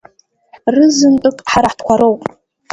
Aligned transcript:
Рызынтәык 0.73 1.37
ҳара 1.51 1.69
ҳтәқәа 1.73 1.95
роуп… 1.99 2.21